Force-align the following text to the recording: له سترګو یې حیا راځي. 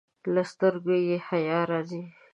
له 0.33 0.41
سترګو 0.51 0.95
یې 1.07 1.17
حیا 1.27 1.59
راځي. 1.69 2.03